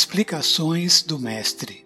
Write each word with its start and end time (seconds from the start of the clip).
Explicações 0.00 1.02
do 1.02 1.18
Mestre 1.18 1.84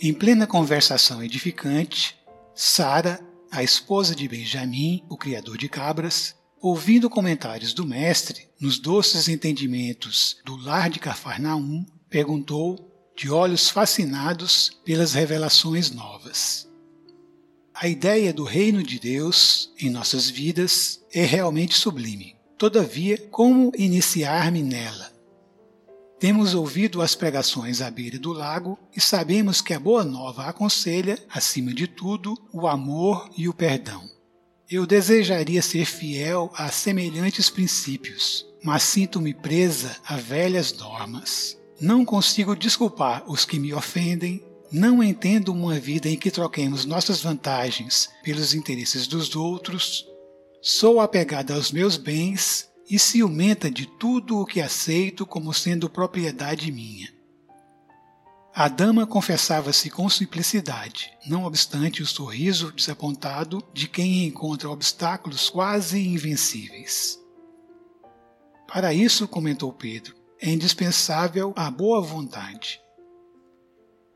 Em 0.00 0.14
plena 0.14 0.46
conversação 0.46 1.22
edificante, 1.22 2.16
Sara, 2.54 3.20
a 3.50 3.62
esposa 3.62 4.14
de 4.14 4.26
Benjamim, 4.26 5.04
o 5.06 5.18
criador 5.18 5.58
de 5.58 5.68
cabras, 5.68 6.34
ouvindo 6.62 7.10
comentários 7.10 7.74
do 7.74 7.84
Mestre 7.84 8.48
nos 8.58 8.78
doces 8.78 9.28
entendimentos 9.28 10.38
do 10.46 10.56
lar 10.56 10.88
de 10.88 10.98
Cafarnaum, 10.98 11.84
perguntou, 12.08 13.12
de 13.14 13.30
olhos 13.30 13.68
fascinados 13.68 14.80
pelas 14.82 15.12
revelações 15.12 15.90
novas. 15.90 16.66
A 17.74 17.86
ideia 17.86 18.32
do 18.32 18.44
reino 18.44 18.82
de 18.82 18.98
Deus 18.98 19.70
em 19.78 19.90
nossas 19.90 20.30
vidas 20.30 21.04
é 21.12 21.26
realmente 21.26 21.74
sublime. 21.74 22.34
Todavia, 22.56 23.18
como 23.30 23.70
iniciar-me 23.76 24.62
nela? 24.62 25.15
Temos 26.18 26.54
ouvido 26.54 27.02
as 27.02 27.14
pregações 27.14 27.82
à 27.82 27.90
beira 27.90 28.18
do 28.18 28.32
lago 28.32 28.78
e 28.96 29.00
sabemos 29.00 29.60
que 29.60 29.74
a 29.74 29.80
Boa 29.80 30.02
Nova 30.02 30.46
aconselha, 30.46 31.18
acima 31.28 31.74
de 31.74 31.86
tudo, 31.86 32.34
o 32.50 32.66
amor 32.66 33.28
e 33.36 33.46
o 33.48 33.52
perdão. 33.52 34.02
Eu 34.68 34.86
desejaria 34.86 35.60
ser 35.60 35.84
fiel 35.84 36.50
a 36.54 36.70
semelhantes 36.70 37.50
princípios, 37.50 38.46
mas 38.64 38.82
sinto-me 38.82 39.34
presa 39.34 39.94
a 40.06 40.16
velhas 40.16 40.72
normas. 40.72 41.58
Não 41.78 42.02
consigo 42.02 42.56
desculpar 42.56 43.22
os 43.30 43.44
que 43.44 43.58
me 43.58 43.74
ofendem, 43.74 44.42
não 44.72 45.02
entendo 45.02 45.52
uma 45.52 45.78
vida 45.78 46.08
em 46.08 46.16
que 46.16 46.30
troquemos 46.30 46.86
nossas 46.86 47.20
vantagens 47.20 48.08
pelos 48.24 48.54
interesses 48.54 49.06
dos 49.06 49.36
outros. 49.36 50.06
Sou 50.62 50.98
apegada 50.98 51.54
aos 51.54 51.70
meus 51.70 51.98
bens 51.98 52.68
e 52.88 52.98
ciumenta 52.98 53.70
de 53.70 53.86
tudo 53.86 54.38
o 54.40 54.46
que 54.46 54.60
aceito 54.60 55.26
como 55.26 55.52
sendo 55.52 55.90
propriedade 55.90 56.70
minha. 56.70 57.14
A 58.54 58.68
dama 58.68 59.06
confessava-se 59.06 59.90
com 59.90 60.08
simplicidade, 60.08 61.12
não 61.26 61.44
obstante 61.44 62.02
o 62.02 62.06
sorriso 62.06 62.72
desapontado 62.72 63.62
de 63.74 63.86
quem 63.86 64.24
encontra 64.24 64.70
obstáculos 64.70 65.50
quase 65.50 65.98
invencíveis. 66.08 67.18
Para 68.66 68.94
isso, 68.94 69.28
comentou 69.28 69.72
Pedro, 69.72 70.16
é 70.40 70.48
indispensável 70.48 71.52
a 71.54 71.70
boa 71.70 72.00
vontade. 72.00 72.80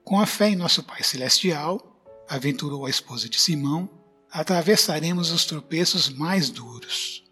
Com 0.02 0.18
a 0.18 0.26
fé 0.26 0.48
em 0.48 0.56
nosso 0.56 0.82
Pai 0.82 1.02
Celestial, 1.02 2.02
aventurou 2.28 2.86
a 2.86 2.90
esposa 2.90 3.28
de 3.28 3.38
Simão, 3.38 3.90
atravessaremos 4.30 5.30
os 5.30 5.44
tropeços 5.44 6.08
mais 6.08 6.48
duros. 6.48 7.29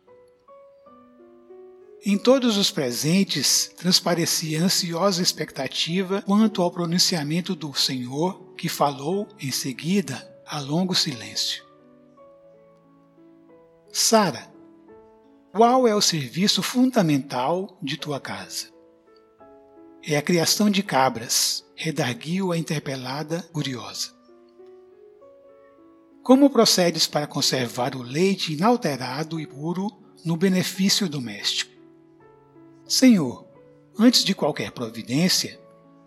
Em 2.04 2.16
todos 2.16 2.56
os 2.56 2.70
presentes 2.70 3.72
transparecia 3.76 4.62
ansiosa 4.62 5.20
expectativa 5.20 6.22
quanto 6.22 6.62
ao 6.62 6.70
pronunciamento 6.70 7.56
do 7.56 7.74
Senhor, 7.74 8.54
que 8.56 8.68
falou 8.68 9.26
em 9.40 9.50
seguida 9.50 10.28
a 10.46 10.60
longo 10.60 10.94
silêncio. 10.94 11.64
Sara, 13.92 14.48
qual 15.52 15.88
é 15.88 15.94
o 15.94 16.00
serviço 16.00 16.62
fundamental 16.62 17.76
de 17.82 17.96
tua 17.96 18.20
casa? 18.20 18.68
É 20.06 20.16
a 20.16 20.22
criação 20.22 20.70
de 20.70 20.84
cabras, 20.84 21.64
redarguiu 21.74 22.52
a 22.52 22.58
interpelada 22.58 23.42
curiosa. 23.52 24.16
Como 26.22 26.48
procedes 26.48 27.08
para 27.08 27.26
conservar 27.26 27.96
o 27.96 28.02
leite 28.02 28.52
inalterado 28.52 29.40
e 29.40 29.46
puro 29.46 29.90
no 30.24 30.36
benefício 30.36 31.08
doméstico? 31.08 31.77
Senhor, 32.88 33.46
antes 33.98 34.24
de 34.24 34.34
qualquer 34.34 34.70
providência, 34.70 35.60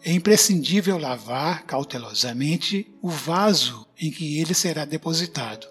é 0.03 0.11
imprescindível 0.11 0.97
lavar 0.97 1.63
cautelosamente 1.65 2.91
o 3.03 3.09
vaso 3.09 3.87
em 3.99 4.09
que 4.09 4.39
ele 4.39 4.55
será 4.55 4.83
depositado. 4.83 5.67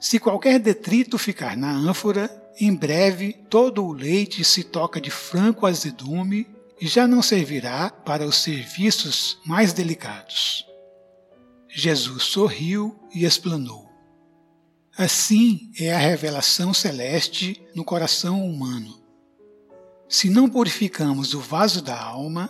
Se 0.00 0.20
qualquer 0.20 0.60
detrito 0.60 1.18
ficar 1.18 1.56
na 1.56 1.72
ânfora, 1.72 2.30
em 2.60 2.72
breve 2.72 3.32
todo 3.50 3.84
o 3.84 3.92
leite 3.92 4.44
se 4.44 4.62
toca 4.62 5.00
de 5.00 5.10
franco 5.10 5.66
azedume 5.66 6.46
e 6.80 6.86
já 6.86 7.08
não 7.08 7.20
servirá 7.20 7.90
para 7.90 8.24
os 8.24 8.36
serviços 8.36 9.40
mais 9.44 9.72
delicados. 9.72 10.64
Jesus 11.68 12.22
sorriu 12.22 12.96
e 13.12 13.24
explanou. 13.24 13.90
Assim 14.96 15.72
é 15.76 15.92
a 15.92 15.98
revelação 15.98 16.72
celeste 16.72 17.60
no 17.74 17.84
coração 17.84 18.46
humano. 18.46 19.03
Se 20.16 20.30
não 20.30 20.48
purificamos 20.48 21.34
o 21.34 21.40
vaso 21.40 21.82
da 21.82 22.00
alma, 22.00 22.48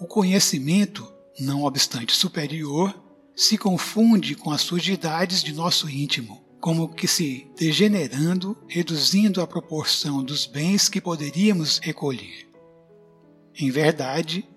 o 0.00 0.06
conhecimento, 0.06 1.06
não 1.38 1.64
obstante 1.64 2.16
superior, 2.16 2.98
se 3.36 3.58
confunde 3.58 4.34
com 4.34 4.50
as 4.50 4.62
sujidades 4.62 5.42
de 5.42 5.52
nosso 5.52 5.86
íntimo, 5.86 6.42
como 6.62 6.88
que 6.88 7.06
se 7.06 7.46
degenerando, 7.58 8.56
reduzindo 8.66 9.42
a 9.42 9.46
proporção 9.46 10.24
dos 10.24 10.46
bens 10.46 10.88
que 10.88 10.98
poderíamos 10.98 11.78
recolher. 11.78 12.48
Em 13.54 13.70
verdade, 13.70 14.48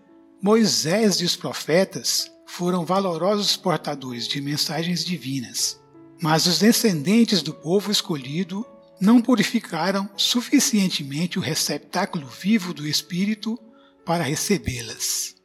Moisés 0.41 1.15
e 1.15 1.25
os 1.25 1.35
profetas 1.35 2.31
foram 2.45 2.85
valorosos 2.85 3.57
portadores 3.57 4.25
de 4.25 4.39
mensagens 4.39 5.03
divinas, 5.03 5.81
mas 6.21 6.47
os 6.47 6.59
descendentes 6.59 7.41
do 7.41 7.53
povo 7.53 7.91
escolhido 7.91 8.65
não 8.99 9.21
purificaram 9.21 10.09
suficientemente 10.15 11.37
o 11.37 11.41
receptáculo 11.41 12.27
vivo 12.27 12.73
do 12.73 12.87
Espírito 12.87 13.59
para 14.05 14.23
recebê-las. 14.23 15.35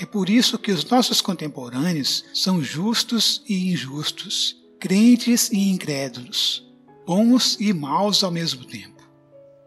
É 0.00 0.06
por 0.06 0.30
isso 0.30 0.58
que 0.58 0.70
os 0.70 0.84
nossos 0.84 1.20
contemporâneos 1.20 2.24
são 2.32 2.62
justos 2.62 3.42
e 3.48 3.72
injustos, 3.72 4.56
crentes 4.78 5.50
e 5.50 5.70
incrédulos, 5.70 6.64
bons 7.04 7.56
e 7.58 7.72
maus 7.72 8.22
ao 8.22 8.30
mesmo 8.30 8.64
tempo. 8.64 9.02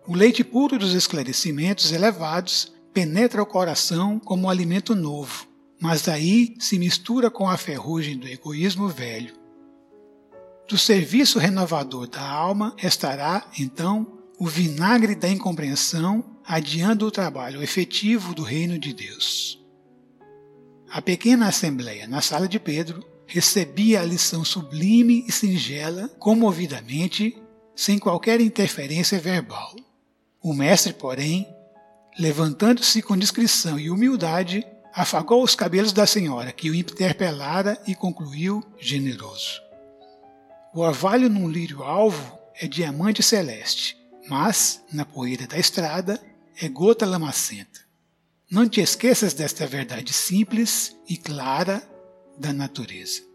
O 0.07 0.15
leite 0.15 0.43
puro 0.43 0.79
dos 0.79 0.93
esclarecimentos 0.93 1.91
elevados 1.91 2.71
penetra 2.93 3.41
o 3.41 3.45
coração 3.45 4.19
como 4.19 4.47
um 4.47 4.49
alimento 4.49 4.95
novo, 4.95 5.47
mas 5.81 6.03
daí 6.03 6.55
se 6.59 6.77
mistura 6.77 7.29
com 7.29 7.49
a 7.49 7.57
ferrugem 7.57 8.17
do 8.17 8.27
egoísmo 8.27 8.87
velho. 8.87 9.40
Do 10.71 10.77
serviço 10.77 11.37
renovador 11.37 12.07
da 12.07 12.21
alma 12.21 12.73
restará, 12.77 13.45
então, 13.59 14.07
o 14.39 14.47
vinagre 14.47 15.15
da 15.15 15.27
incompreensão, 15.27 16.23
adiando 16.45 17.05
o 17.05 17.11
trabalho 17.11 17.61
efetivo 17.61 18.33
do 18.33 18.41
reino 18.41 18.79
de 18.79 18.93
Deus. 18.93 19.61
A 20.89 21.01
pequena 21.01 21.49
assembleia 21.49 22.07
na 22.07 22.21
sala 22.21 22.47
de 22.47 22.57
Pedro 22.57 23.05
recebia 23.27 23.99
a 23.99 24.05
lição 24.05 24.45
sublime 24.45 25.25
e 25.27 25.31
singela, 25.33 26.07
comovidamente, 26.17 27.37
sem 27.75 27.99
qualquer 27.99 28.39
interferência 28.39 29.19
verbal. 29.19 29.75
O 30.41 30.53
mestre, 30.53 30.93
porém, 30.93 31.45
levantando-se 32.17 33.01
com 33.01 33.17
discrição 33.17 33.77
e 33.77 33.91
humildade, 33.91 34.65
afagou 34.93 35.43
os 35.43 35.53
cabelos 35.53 35.91
da 35.91 36.07
senhora, 36.07 36.53
que 36.53 36.69
o 36.69 36.73
interpelara 36.75 37.77
e 37.85 37.93
concluiu 37.93 38.63
generoso. 38.79 39.69
O 40.73 40.79
orvalho 40.79 41.29
num 41.29 41.49
lírio 41.49 41.83
alvo 41.83 42.39
é 42.55 42.65
diamante 42.65 43.21
celeste, 43.21 43.97
mas, 44.29 44.81
na 44.93 45.03
poeira 45.03 45.45
da 45.45 45.57
estrada, 45.57 46.21
é 46.61 46.69
gota 46.69 47.05
lamacenta. 47.05 47.81
Não 48.49 48.67
te 48.67 48.79
esqueças 48.79 49.33
desta 49.33 49.67
verdade 49.67 50.13
simples 50.13 50.95
e 51.09 51.17
clara 51.17 51.83
da 52.37 52.53
natureza. 52.53 53.30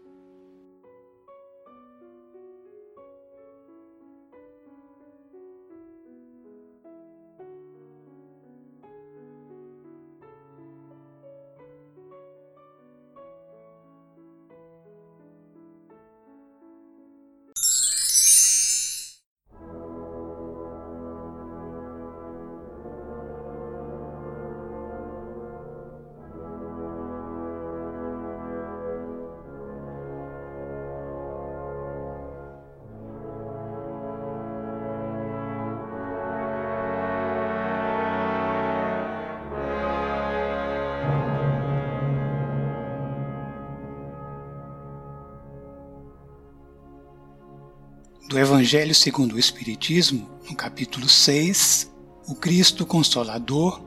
Do 48.27 48.37
Evangelho 48.37 48.93
segundo 48.93 49.35
o 49.35 49.39
Espiritismo, 49.39 50.29
no 50.49 50.55
capítulo 50.55 51.07
6, 51.07 51.89
o 52.27 52.35
Cristo 52.35 52.85
Consolador, 52.85 53.81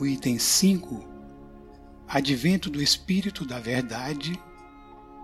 o 0.00 0.04
item 0.04 0.40
5, 0.40 1.08
Advento 2.08 2.68
do 2.68 2.82
Espírito 2.82 3.46
da 3.46 3.60
Verdade, 3.60 4.32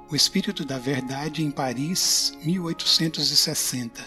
o 0.08 0.14
Espírito 0.14 0.64
da 0.64 0.78
Verdade 0.78 1.42
em 1.42 1.50
Paris, 1.50 2.38
1860. 2.44 4.04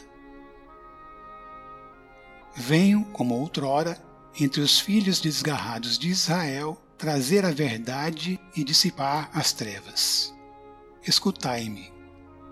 Venho, 2.55 3.03
como 3.11 3.35
outrora, 3.35 4.01
entre 4.39 4.61
os 4.61 4.79
filhos 4.79 5.19
desgarrados 5.19 5.99
de 5.99 6.07
Israel, 6.07 6.81
trazer 6.97 7.43
a 7.43 7.51
verdade 7.51 8.39
e 8.55 8.63
dissipar 8.63 9.29
as 9.33 9.51
trevas. 9.51 10.33
Escutai-me. 11.05 11.98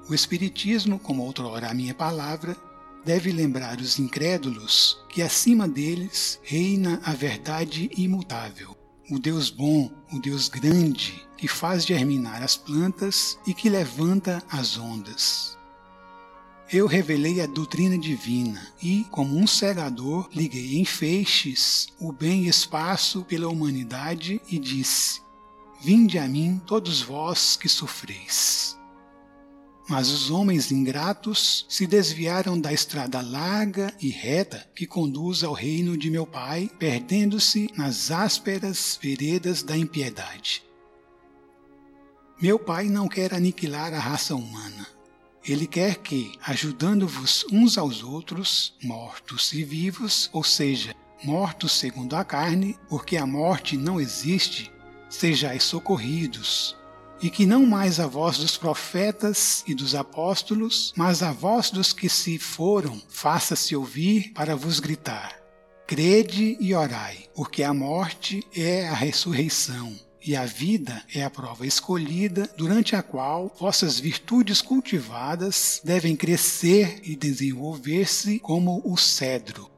O 0.10 0.14
Espiritismo, 0.14 0.98
como 0.98 1.24
outrora 1.24 1.70
a 1.70 1.74
minha 1.74 1.94
palavra, 1.94 2.56
deve 3.04 3.30
lembrar 3.30 3.82
os 3.82 4.00
incrédulos 4.00 4.98
que 5.10 5.22
acima 5.22 5.68
deles 5.68 6.40
reina 6.44 7.02
a 7.04 7.12
verdade 7.12 7.90
imutável, 7.98 8.74
o 9.12 9.20
Deus 9.20 9.50
bom, 9.50 9.92
o 10.14 10.20
Deus 10.20 10.48
grande, 10.48 11.28
que 11.36 11.48
faz 11.48 11.86
germinar 11.86 12.42
as 12.42 12.56
plantas 12.56 13.38
e 13.46 13.54
que 13.54 13.70
levanta 13.70 14.42
as 14.50 14.78
ondas. 14.78 15.58
Eu 16.72 16.88
revelei 16.88 17.42
a 17.42 17.46
doutrina 17.46 17.98
divina 17.98 18.66
e, 18.82 19.06
como 19.12 19.38
um 19.38 19.48
segador, 19.48 20.30
liguei 20.34 20.78
em 20.78 20.86
feixes 20.86 21.88
o 22.00 22.14
bem 22.14 22.48
espaço 22.48 23.24
pela 23.24 23.50
humanidade 23.50 24.42
e 24.50 24.58
disse: 24.58 25.22
Vinde 25.82 26.18
a 26.18 26.28
mim, 26.28 26.62
todos 26.66 27.02
vós 27.02 27.58
que 27.58 27.68
sofreis. 27.68 28.77
Mas 29.90 30.10
os 30.10 30.30
homens 30.30 30.72
ingratos 30.72 31.66
se 31.70 31.88
desviaram 31.88 32.60
da 32.60 32.74
estrada 32.74 33.22
larga 33.22 33.94
e 34.02 34.10
reta 34.10 34.68
que 34.76 34.86
conduz 34.86 35.44
ao 35.44 35.54
reino 35.54 35.98
de 35.98 36.12
meu 36.12 36.26
Pai, 36.26 36.70
perdendo-se 36.78 37.70
nas 37.76 38.12
ásperas 38.12 39.00
veredas 39.02 39.64
da 39.64 39.78
impiedade. 39.78 40.62
Meu 42.40 42.60
Pai 42.60 42.86
não 42.86 43.08
quer 43.08 43.34
aniquilar 43.34 43.94
a 43.94 44.00
raça 44.00 44.36
humana. 44.36 44.86
Ele 45.44 45.66
quer 45.66 45.96
que, 45.96 46.38
ajudando-vos 46.46 47.46
uns 47.50 47.78
aos 47.78 48.04
outros, 48.04 48.76
mortos 48.84 49.54
e 49.54 49.64
vivos, 49.64 50.30
ou 50.34 50.44
seja, 50.44 50.94
mortos 51.24 51.72
segundo 51.72 52.16
a 52.16 52.24
carne, 52.24 52.78
porque 52.90 53.18
a 53.18 53.26
morte 53.26 53.78
não 53.78 54.00
existe, 54.00 54.70
sejais 55.10 55.64
socorridos, 55.64 56.77
e 57.22 57.30
que 57.30 57.46
não 57.46 57.66
mais 57.66 58.00
a 58.00 58.08
voz 58.08 58.38
dos 58.38 58.58
profetas 58.58 59.64
e 59.68 59.74
dos 59.74 59.96
apóstolos, 59.96 60.94
mas 60.96 61.24
a 61.24 61.32
voz 61.32 61.72
dos 61.72 61.94
que 61.94 62.10
se 62.10 62.38
foram, 62.38 63.02
faça-se 63.10 63.76
ouvir 63.76 64.32
para 64.34 64.56
vos 64.56 64.80
gritar: 64.80 65.38
Crede 65.88 66.58
e 66.60 66.74
orai, 66.74 67.26
porque 67.36 67.64
a 67.64 67.74
morte 67.74 68.46
é 68.56 68.88
a 68.88 68.94
ressurreição. 68.94 69.96
E 70.26 70.36
a 70.36 70.46
vida 70.46 71.02
é 71.16 71.24
a 71.24 71.30
prova 71.30 71.66
escolhida, 71.66 72.50
durante 72.58 72.98
a 72.98 73.02
qual 73.02 73.56
vossas 73.58 73.98
virtudes 73.98 74.62
cultivadas 74.62 75.80
devem 75.86 76.18
crescer 76.18 77.00
e 77.04 77.16
desenvolver-se 77.16 78.38
como 78.40 78.82
o 78.84 78.98
cedro, 78.98 79.72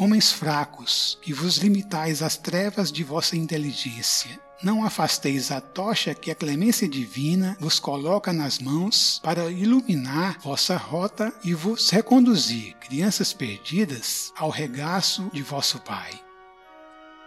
Homens 0.00 0.30
fracos, 0.30 1.18
que 1.20 1.32
vos 1.32 1.56
limitais 1.56 2.22
às 2.22 2.36
trevas 2.36 2.92
de 2.92 3.02
vossa 3.02 3.36
inteligência, 3.36 4.40
não 4.62 4.84
afasteis 4.84 5.50
a 5.50 5.60
tocha 5.60 6.14
que 6.14 6.30
a 6.30 6.34
clemência 6.34 6.88
divina 6.88 7.56
vos 7.60 7.78
coloca 7.78 8.32
nas 8.32 8.58
mãos 8.58 9.20
para 9.22 9.50
iluminar 9.50 10.38
vossa 10.40 10.76
rota 10.76 11.32
e 11.44 11.54
vos 11.54 11.90
reconduzir, 11.90 12.74
crianças 12.78 13.32
perdidas, 13.32 14.32
ao 14.36 14.50
regaço 14.50 15.30
de 15.32 15.42
vosso 15.42 15.78
Pai. 15.80 16.20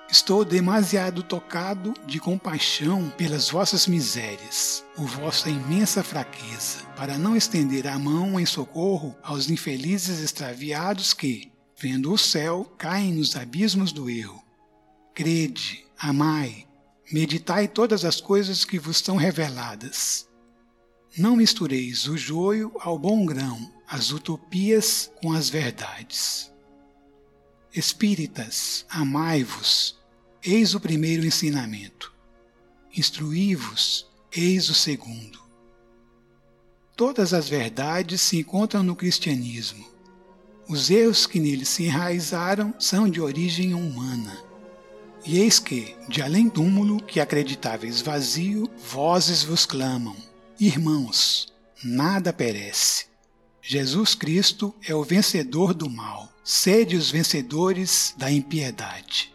Estou 0.10 0.44
demasiado 0.44 1.24
tocado 1.24 1.94
de 2.06 2.20
compaixão 2.20 3.10
pelas 3.12 3.50
vossas 3.50 3.88
misérias, 3.88 4.84
por 4.94 5.08
vossa 5.08 5.50
imensa 5.50 6.03
fraqueza, 6.03 6.79
para 6.98 7.17
não 7.17 7.34
estender 7.34 7.88
a 7.88 7.98
mão 7.98 8.38
em 8.38 8.46
socorro 8.46 9.15
aos 9.24 9.50
infelizes 9.50 10.20
extraviados 10.20 11.13
que, 11.13 11.50
vendo 11.79 12.12
o 12.12 12.17
céu, 12.17 12.65
caem 12.77 13.13
nos 13.13 13.38
abismos 13.38 13.94
do 13.94 14.10
erro. 14.10 14.44
Crede, 15.15 15.86
amai, 15.98 16.67
meditai 17.12 17.68
todas 17.68 18.06
as 18.06 18.22
coisas 18.22 18.63
que 18.63 18.80
vos 18.80 18.98
são 18.98 19.18
reveladas. 19.18 20.27
Não 21.18 21.36
mistureis 21.36 22.08
o 22.08 22.18
joio 22.18 22.72
ao 22.80 22.98
bom 22.98 23.25
grão, 23.25 23.72
as 23.88 24.12
utopias 24.12 25.12
com 25.22 25.34
as 25.34 25.50
verdades. 25.50 26.50
Espíritas, 27.74 28.86
amai-vos, 28.89 30.00
eis 30.41 30.74
o 30.74 30.80
primeiro 30.80 31.25
ensinamento. 31.25 32.13
Instruí-vos, 32.96 34.08
eis 34.32 34.70
o 34.70 34.74
segundo. 34.74 35.41
Todas 36.96 37.34
as 37.34 37.50
verdades 37.50 38.22
se 38.22 38.38
encontram 38.38 38.84
no 38.84 38.96
cristianismo. 38.96 39.89
Os 40.68 40.89
erros 40.89 41.25
que 41.25 41.39
nele 41.39 41.65
se 41.65 41.84
enraizaram 41.84 42.74
são 42.80 43.10
de 43.10 43.20
origem 43.20 43.74
humana 43.74 44.50
e 45.25 45.40
eis 45.40 45.60
que, 45.60 45.96
de 46.08 46.22
além 46.22 46.50
túmulo, 46.50 47.01
que 47.01 47.20
acreditáveis 47.20 48.01
vazio, 48.01 48.70
vozes 48.90 49.44
vos 49.44 49.66
clamam: 49.66 50.16
Irmãos, 50.60 51.54
nada 51.84 52.34
perece. 52.34 53.06
Jesus 53.62 54.16
Cristo 54.16 54.74
é 54.88 54.96
o 54.96 55.04
vencedor 55.04 55.74
do 55.74 55.90
mal. 55.90 56.32
Sede 56.44 56.96
os 56.96 57.12
vencedores 57.12 58.16
da 58.18 58.32
impiedade. 58.32 59.32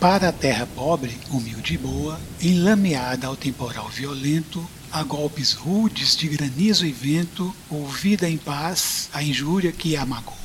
Para 0.00 0.28
a 0.28 0.32
terra 0.32 0.64
pobre, 0.64 1.18
humilde 1.28 1.74
e 1.74 1.76
boa, 1.76 2.20
enlameada 2.40 3.26
ao 3.26 3.34
temporal 3.34 3.88
violento, 3.88 4.64
a 4.92 5.02
golpes 5.02 5.52
rudes 5.52 6.16
de 6.16 6.28
granizo 6.28 6.86
e 6.86 6.92
vento, 6.92 7.52
ouvida 7.68 8.30
em 8.30 8.38
paz 8.38 9.08
a 9.12 9.24
injúria 9.24 9.72
que 9.72 9.96
a. 9.96 10.38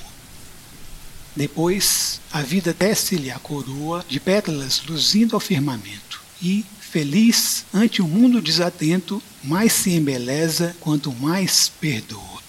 Depois, 1.35 2.19
a 2.31 2.41
vida 2.41 2.73
desce-lhe 2.73 3.29
a 3.29 3.37
coroa 3.37 4.03
de 4.09 4.19
pétalas 4.19 4.81
luzindo 4.87 5.35
ao 5.35 5.39
firmamento, 5.39 6.19
e, 6.41 6.65
feliz 6.79 7.63
ante 7.71 8.01
o 8.01 8.07
mundo 8.07 8.41
desatento, 8.41 9.21
mais 9.43 9.71
se 9.71 9.91
embeleza 9.91 10.75
quanto 10.79 11.13
mais 11.13 11.69
perdoa. 11.69 12.41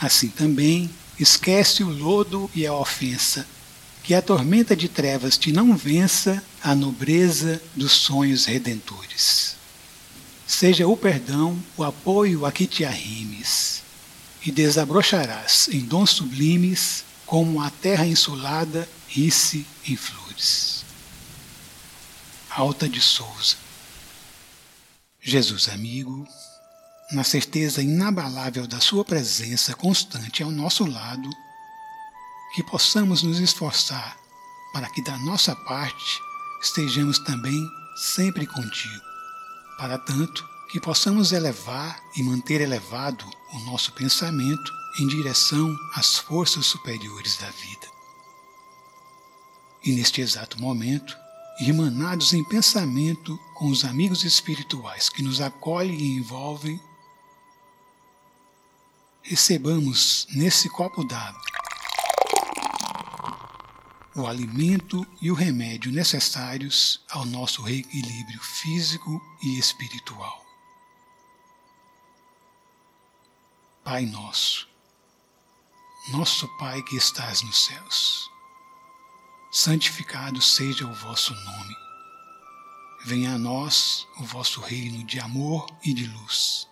Assim 0.00 0.28
também, 0.28 0.88
esquece 1.18 1.82
o 1.82 1.90
lodo 1.90 2.48
e 2.54 2.64
a 2.64 2.72
ofensa, 2.72 3.44
que 4.06 4.14
a 4.14 4.22
tormenta 4.22 4.76
de 4.76 4.88
trevas 4.88 5.36
te 5.36 5.50
não 5.50 5.76
vença 5.76 6.40
a 6.62 6.76
nobreza 6.76 7.60
dos 7.74 7.90
sonhos 7.90 8.44
redentores. 8.44 9.56
Seja 10.46 10.86
o 10.86 10.96
perdão 10.96 11.60
o 11.76 11.82
apoio 11.82 12.46
a 12.46 12.52
que 12.52 12.68
te 12.68 12.84
arrimes, 12.84 13.82
e 14.44 14.52
desabrocharás 14.52 15.66
em 15.72 15.80
dons 15.80 16.10
sublimes 16.10 17.04
como 17.26 17.60
a 17.60 17.68
terra 17.68 18.06
insulada 18.06 18.88
ri-se 19.08 19.66
em 19.84 19.96
flores. 19.96 20.84
Alta 22.48 22.88
de 22.88 23.00
Souza 23.00 23.56
Jesus 25.20 25.68
amigo, 25.68 26.24
na 27.10 27.24
certeza 27.24 27.82
inabalável 27.82 28.68
da 28.68 28.78
Sua 28.78 29.04
presença 29.04 29.74
constante 29.74 30.44
ao 30.44 30.52
nosso 30.52 30.86
lado, 30.86 31.28
que 32.52 32.62
possamos 32.62 33.22
nos 33.22 33.38
esforçar 33.38 34.16
para 34.72 34.88
que 34.90 35.02
da 35.02 35.16
nossa 35.18 35.54
parte 35.56 36.20
estejamos 36.60 37.18
também 37.18 37.66
sempre 37.96 38.46
contigo. 38.46 39.04
Para 39.78 39.98
tanto, 39.98 40.46
que 40.68 40.80
possamos 40.80 41.32
elevar 41.32 42.02
e 42.14 42.22
manter 42.22 42.60
elevado 42.60 43.24
o 43.52 43.58
nosso 43.60 43.92
pensamento 43.92 44.72
em 44.98 45.06
direção 45.06 45.74
às 45.94 46.18
forças 46.18 46.66
superiores 46.66 47.36
da 47.36 47.48
vida. 47.50 47.86
E 49.84 49.92
neste 49.92 50.20
exato 50.20 50.60
momento, 50.60 51.16
irmanados 51.60 52.34
em 52.34 52.42
pensamento 52.44 53.38
com 53.54 53.68
os 53.68 53.84
amigos 53.84 54.24
espirituais 54.24 55.08
que 55.08 55.22
nos 55.22 55.40
acolhem 55.40 55.96
e 55.96 56.16
envolvem, 56.16 56.80
recebamos 59.22 60.26
nesse 60.34 60.68
copo 60.68 61.04
d'água 61.04 61.46
o 64.16 64.26
alimento 64.26 65.06
e 65.20 65.30
o 65.30 65.34
remédio 65.34 65.92
necessários 65.92 67.04
ao 67.10 67.26
nosso 67.26 67.62
reequilíbrio 67.62 68.40
físico 68.40 69.20
e 69.42 69.58
espiritual. 69.58 70.44
Pai 73.84 74.06
nosso, 74.06 74.66
Nosso 76.08 76.48
Pai 76.56 76.82
que 76.82 76.96
estás 76.96 77.42
nos 77.42 77.66
céus, 77.66 78.30
santificado 79.52 80.40
seja 80.40 80.86
o 80.86 80.94
vosso 80.94 81.34
nome. 81.34 81.76
Venha 83.04 83.34
a 83.34 83.38
nós 83.38 84.06
o 84.18 84.24
vosso 84.24 84.60
reino 84.60 85.04
de 85.04 85.20
amor 85.20 85.66
e 85.84 85.92
de 85.92 86.06
luz. 86.06 86.66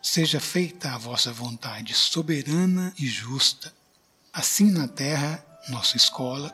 Seja 0.00 0.40
feita 0.40 0.94
a 0.94 0.98
vossa 0.98 1.32
vontade 1.32 1.94
soberana 1.94 2.94
e 2.98 3.06
justa, 3.06 3.74
assim 4.32 4.70
na 4.70 4.86
terra, 4.86 5.44
nossa 5.68 5.96
escola, 5.96 6.50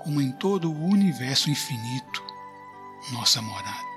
como 0.00 0.20
em 0.20 0.32
todo 0.32 0.70
o 0.70 0.84
universo 0.84 1.50
infinito, 1.50 2.22
nossa 3.12 3.40
morada. 3.42 3.88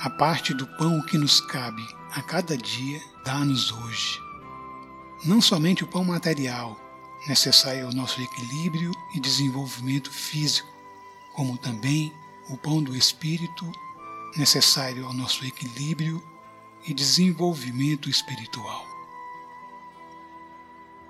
A 0.00 0.10
parte 0.10 0.52
do 0.52 0.66
pão 0.76 1.00
que 1.02 1.16
nos 1.16 1.40
cabe 1.40 1.86
a 2.12 2.22
cada 2.22 2.56
dia, 2.56 3.00
dá-nos 3.24 3.72
hoje 3.72 4.24
não 5.24 5.40
somente 5.40 5.82
o 5.82 5.86
pão 5.86 6.04
material, 6.04 6.78
necessário 7.26 7.86
ao 7.86 7.92
nosso 7.92 8.20
equilíbrio 8.20 8.92
e 9.14 9.20
desenvolvimento 9.20 10.10
físico, 10.10 10.68
como 11.34 11.56
também 11.56 12.12
o 12.50 12.58
pão 12.58 12.82
do 12.82 12.94
espírito, 12.94 13.72
necessário 14.36 15.06
ao 15.06 15.14
nosso 15.14 15.44
equilíbrio 15.46 16.22
e 16.86 16.92
desenvolvimento 16.92 18.10
espiritual. 18.10 18.93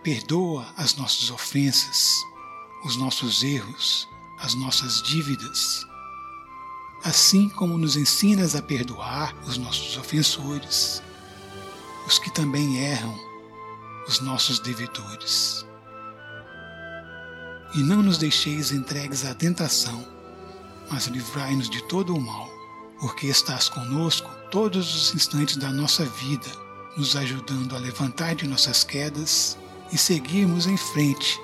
Perdoa 0.04 0.66
as 0.76 0.96
nossas 0.96 1.30
ofensas, 1.30 2.22
os 2.84 2.94
nossos 2.96 3.42
erros, 3.42 4.06
as 4.38 4.54
nossas 4.54 5.00
dívidas, 5.02 5.86
assim 7.02 7.48
como 7.48 7.78
nos 7.78 7.96
ensinas 7.96 8.54
a 8.54 8.60
perdoar 8.60 9.34
os 9.46 9.56
nossos 9.56 9.96
ofensores, 9.96 11.02
os 12.06 12.18
que 12.18 12.30
também 12.30 12.84
erram 12.84 13.18
os 14.06 14.20
nossos 14.20 14.58
devedores. 14.58 15.64
E 17.74 17.78
não 17.78 18.02
nos 18.02 18.18
deixeis 18.18 18.72
entregues 18.72 19.24
à 19.24 19.34
tentação, 19.34 20.06
mas 20.90 21.06
livrai-nos 21.06 21.70
de 21.70 21.82
todo 21.84 22.14
o 22.14 22.20
mal, 22.20 22.50
porque 23.00 23.28
estás 23.28 23.70
conosco 23.70 24.30
todos 24.50 24.94
os 24.94 25.14
instantes 25.14 25.56
da 25.56 25.70
nossa 25.70 26.04
vida, 26.04 26.50
nos 26.94 27.16
ajudando 27.16 27.74
a 27.74 27.78
levantar 27.78 28.34
de 28.34 28.46
nossas 28.46 28.84
quedas 28.84 29.56
e 29.92 29.98
seguirmos 29.98 30.66
em 30.66 30.76
frente, 30.76 31.40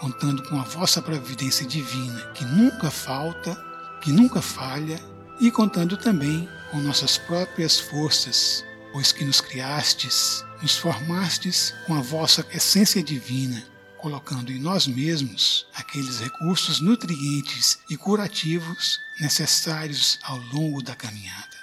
contando 0.00 0.42
com 0.48 0.58
a 0.58 0.64
vossa 0.64 1.00
providência 1.00 1.66
divina, 1.66 2.32
que 2.34 2.44
nunca 2.44 2.90
falta, 2.90 3.54
que 4.00 4.10
nunca 4.10 4.42
falha, 4.42 5.00
e 5.40 5.50
contando 5.50 5.96
também 5.96 6.48
com 6.70 6.78
nossas 6.78 7.18
próprias 7.18 7.78
forças, 7.78 8.64
pois 8.92 9.12
que 9.12 9.24
nos 9.24 9.40
criastes 9.40 10.44
nos 10.62 10.76
formastes 10.76 11.74
com 11.86 11.94
a 11.94 12.00
vossa 12.00 12.46
essência 12.54 13.02
divina, 13.02 13.66
colocando 13.98 14.52
em 14.52 14.60
nós 14.60 14.86
mesmos 14.86 15.66
aqueles 15.74 16.20
recursos 16.20 16.80
nutrientes 16.80 17.80
e 17.90 17.96
curativos 17.96 19.00
necessários 19.20 20.18
ao 20.22 20.38
longo 20.38 20.80
da 20.80 20.94
caminhada. 20.94 21.60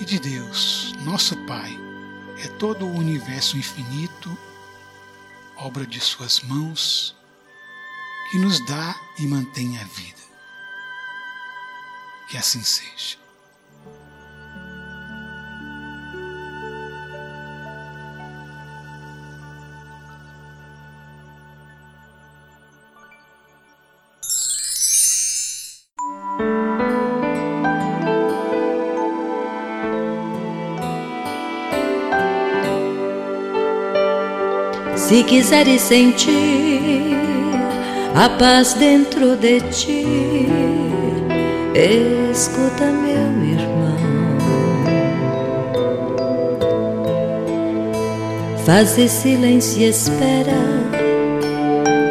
E 0.00 0.04
de 0.04 0.18
Deus, 0.18 0.92
nosso 1.04 1.36
Pai, 1.46 1.87
é 2.38 2.48
todo 2.48 2.86
o 2.86 2.96
universo 2.96 3.56
infinito, 3.56 4.36
obra 5.56 5.86
de 5.86 6.00
Suas 6.00 6.40
mãos, 6.40 7.16
que 8.30 8.38
nos 8.38 8.64
dá 8.66 8.94
e 9.18 9.26
mantém 9.26 9.78
a 9.78 9.84
vida. 9.84 10.22
Que 12.28 12.36
assim 12.36 12.62
seja. 12.62 13.18
Se 35.08 35.24
quiseres 35.24 35.80
sentir 35.80 37.16
a 38.14 38.28
paz 38.28 38.74
dentro 38.74 39.36
de 39.36 39.58
ti, 39.70 40.06
escuta, 42.30 42.84
meu 42.84 43.42
irmão. 43.42 43.96
Faze 48.66 49.08
silêncio 49.08 49.80
e 49.80 49.84
espera 49.86 50.60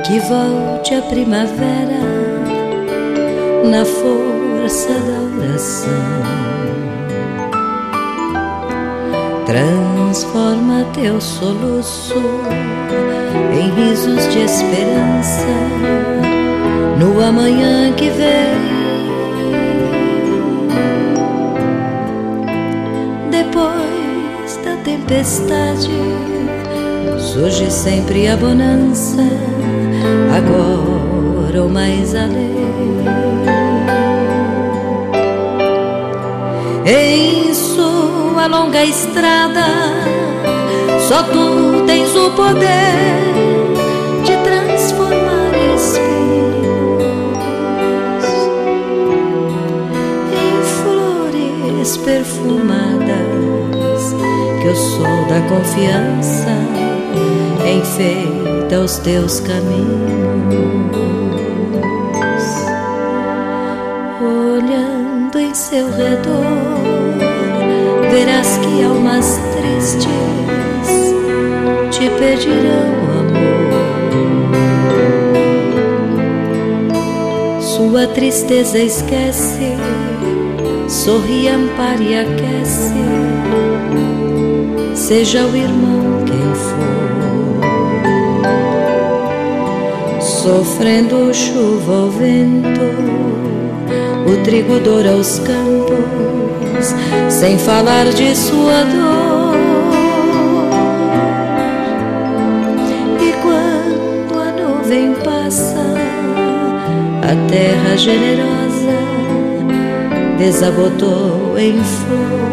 que 0.03 0.19
volte 0.21 0.95
a 0.95 1.01
primavera 1.03 2.01
na 3.63 3.85
força 3.85 4.89
da 4.89 5.45
oração. 5.45 6.46
Transforma 9.47 10.85
teu 10.93 11.21
soluço 11.21 12.21
em 13.53 13.69
risos 13.79 14.27
de 14.33 14.39
esperança 14.39 15.47
no 16.99 17.23
amanhã 17.23 17.93
que 17.93 18.09
vem. 18.09 18.57
Depois 23.31 24.59
da 24.65 24.75
tempestade 24.83 25.91
surge 27.17 27.71
sempre 27.71 28.27
a 28.27 28.35
bonança, 28.35 29.23
agora 30.35 31.63
ou 31.63 31.69
mais 31.69 32.13
além. 32.13 32.57
Em 36.85 37.53
sua 37.53 37.96
longa 38.46 38.84
estrada, 38.84 39.65
só 41.08 41.24
tu 41.24 41.84
tens 41.88 42.15
o 42.15 42.29
poder 42.32 43.34
de 44.24 44.38
transformar 44.44 45.51
espinhos 45.75 47.08
em 50.34 50.62
flores 50.84 51.98
perfumadas 51.98 53.08
que 54.62 54.67
o 54.67 54.75
sol 54.75 55.25
da 55.29 55.41
confiança 55.48 56.51
enfeita 57.65 58.82
os 58.82 58.98
teus 59.00 59.39
caminhos. 59.39 59.88
Olhando 64.22 65.39
em 65.39 65.53
seu 65.53 65.89
redor 65.91 66.76
verás 68.17 68.57
que 68.57 68.83
almas 68.83 69.39
tristes 69.53 70.07
te 71.91 72.09
pedirão 72.09 72.89
amor. 73.19 73.38
Sua 77.62 78.07
tristeza 78.07 78.79
esquece, 78.79 79.77
sorri, 80.88 81.47
ampare 81.47 82.05
e 82.05 82.19
aquece, 82.19 82.95
seja 84.95 85.45
o 85.45 85.55
irmão 85.55 86.25
quem 86.25 86.55
for. 86.55 86.88
Sofrendo 90.19 91.31
chuva 91.36 91.93
ou 91.93 92.09
vento, 92.09 92.81
o 94.25 94.43
trigo 94.43 94.79
doura 94.79 95.12
os 95.12 95.38
campos, 95.39 96.46
sem 97.29 97.57
falar 97.57 98.05
de 98.05 98.36
sua 98.36 98.84
dor. 98.84 99.55
E 103.19 103.34
quando 103.41 104.39
a 104.39 104.51
nuvem 104.51 105.13
passa, 105.24 105.86
a 107.24 107.50
terra 107.50 107.98
generosa 107.98 108.57
desabotou 110.38 111.57
em 111.57 111.74
flor. 111.84 112.48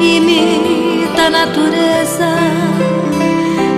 Imita 0.00 1.22
a 1.22 1.30
natureza 1.30 2.32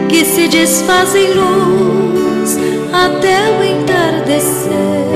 que 0.08 0.24
se 0.24 0.48
desfaz 0.48 1.14
em 1.14 1.32
luz 1.34 2.56
até 2.92 3.50
o 3.50 3.62
entardecer. 3.62 5.13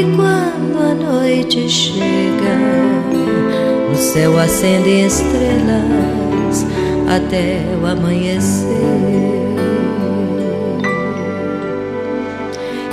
E 0.00 0.04
quando 0.16 0.78
a 0.80 0.94
noite 0.94 1.68
chega, 1.68 2.56
o 3.92 3.94
céu 3.94 4.38
acende 4.38 5.04
estrelas 5.04 6.64
até 7.06 7.60
o 7.82 7.86
amanhecer. 7.86 8.66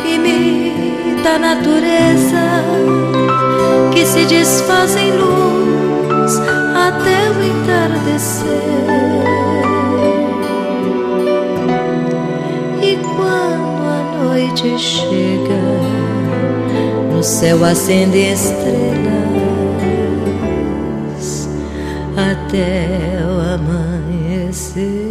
Imita 0.05 1.23
da 1.23 1.39
natureza 1.39 2.43
que 3.93 4.05
se 4.05 4.25
desfaz 4.25 4.97
em 4.97 5.13
luz 5.13 6.41
até 6.75 7.31
o 7.31 7.41
entardecer. 7.41 8.36
Céu 17.39 17.63
acende 17.63 18.17
estrelas 18.17 18.67
até 22.17 23.19
o 23.23 23.39
amanhecer. 23.53 25.06